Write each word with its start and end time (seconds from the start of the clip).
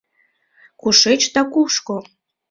Кушеч 0.79 1.21
да 1.33 1.41
кушко? 1.53 1.97